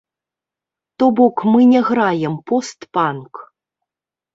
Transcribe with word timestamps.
То 1.03 1.11
бок 1.21 1.35
мы 1.51 1.61
не 1.75 1.81
граем 1.93 2.35
пост-панк. 2.49 3.31